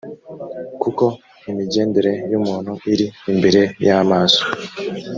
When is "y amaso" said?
3.87-4.41